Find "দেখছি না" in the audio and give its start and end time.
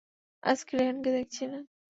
1.11-1.59